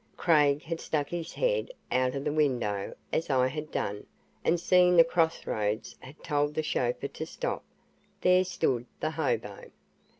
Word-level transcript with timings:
Craig 0.17 0.63
had 0.63 0.81
stuck 0.81 1.09
his 1.09 1.33
head 1.33 1.69
out 1.91 2.15
of 2.15 2.23
the 2.23 2.31
window, 2.33 2.95
as 3.13 3.29
I 3.29 3.45
had 3.45 3.69
done, 3.69 4.07
and, 4.43 4.59
seeing 4.59 4.97
the 4.97 5.03
crossroads, 5.03 5.95
had 5.99 6.23
told 6.23 6.55
the 6.55 6.63
chauffeur 6.63 7.07
to 7.07 7.25
stop. 7.27 7.63
There 8.21 8.43
stood 8.43 8.87
the 8.99 9.11
hobo. 9.11 9.69